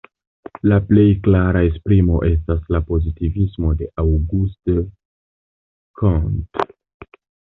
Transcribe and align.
La 0.69 0.77
plej 0.85 1.03
klara 1.25 1.59
esprimo 1.65 2.15
estas 2.29 2.63
la 2.75 2.79
pozitivismo 2.87 3.73
de 3.81 3.89
Auguste 4.05 4.77
Comte. 6.01 6.67